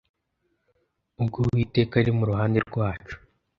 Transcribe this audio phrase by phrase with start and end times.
[1.21, 3.15] Ubwo Uwiteka ari mu ruhande rwacu